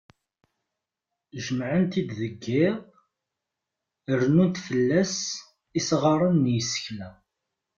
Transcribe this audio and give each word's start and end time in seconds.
Jemεent-t-id 1.43 2.09
deg 2.19 2.33
yiḍ, 2.45 2.79
rennunt 4.19 4.63
fell-as 4.67 5.15
isγaren 5.79 6.35
n 6.45 6.51
yisekla. 6.53 7.09